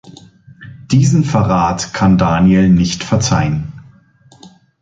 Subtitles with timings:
[0.91, 3.71] Diesen Verrat kann Daniel nicht verzeihen.